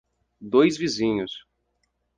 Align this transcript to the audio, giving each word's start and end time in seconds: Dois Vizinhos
Dois 0.41 0.77
Vizinhos 0.79 1.45